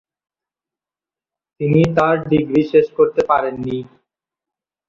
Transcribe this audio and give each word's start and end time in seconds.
তিনি 1.59 1.81
তার 1.97 2.15
ডিগ্রি 2.31 2.61
শেষ 2.71 2.85
করতে 2.97 3.21
পারেন 3.29 3.55
নি। 3.65 3.77